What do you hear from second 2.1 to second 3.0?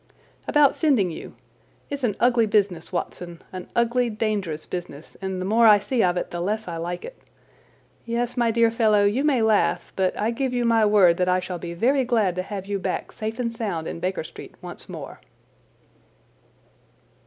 ugly business,